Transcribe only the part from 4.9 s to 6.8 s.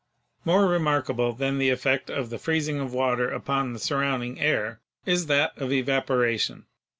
is that of evaporation.